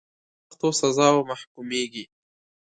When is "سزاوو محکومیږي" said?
0.79-2.03